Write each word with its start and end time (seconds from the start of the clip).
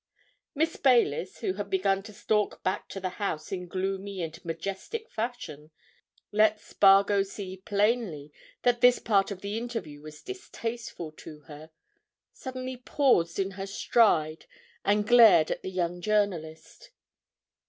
Miss 0.55 0.77
Baylis, 0.77 1.41
who 1.41 1.53
had 1.53 1.69
begun 1.69 2.01
to 2.01 2.11
stalk 2.11 2.63
back 2.63 2.89
to 2.89 2.99
the 2.99 3.19
house 3.21 3.51
in 3.51 3.67
gloomy 3.67 4.23
and 4.23 4.43
majestic 4.43 5.11
fashion, 5.11 5.59
and 5.59 5.69
had 5.69 6.23
let 6.55 6.59
Spargo 6.59 7.21
see 7.21 7.57
plainly 7.57 8.33
that 8.63 8.81
this 8.81 8.97
part 8.97 9.29
of 9.29 9.41
the 9.41 9.59
interview 9.59 10.01
was 10.01 10.23
distasteful 10.23 11.11
to 11.17 11.41
her, 11.41 11.69
suddenly 12.33 12.77
paused 12.77 13.37
in 13.37 13.51
her 13.51 13.67
stride 13.67 14.47
and 14.83 15.07
glared 15.07 15.51
at 15.51 15.61
the 15.61 15.69
young 15.69 16.01
journalist. 16.01 16.89